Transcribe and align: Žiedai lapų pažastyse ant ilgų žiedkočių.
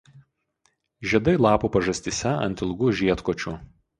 Žiedai 1.11 1.35
lapų 1.47 1.69
pažastyse 1.77 2.33
ant 2.47 2.65
ilgų 2.69 2.93
žiedkočių. 3.03 3.57